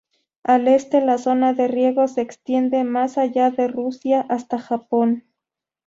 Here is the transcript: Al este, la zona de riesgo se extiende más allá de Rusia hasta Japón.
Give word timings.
Al 0.41 0.67
este, 0.67 0.99
la 0.99 1.19
zona 1.19 1.53
de 1.53 1.67
riesgo 1.67 2.07
se 2.07 2.21
extiende 2.21 2.83
más 2.83 3.19
allá 3.19 3.51
de 3.51 3.67
Rusia 3.67 4.25
hasta 4.29 4.57
Japón. 4.57 5.25